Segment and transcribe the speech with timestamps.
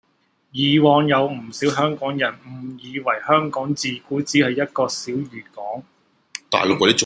[0.51, 5.83] 以往有唔少香港人誤以為香港自古只係一個小漁港